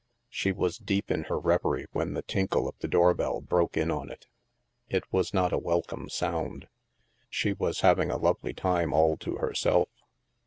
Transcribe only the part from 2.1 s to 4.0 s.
the tinkle of the doorbell broke in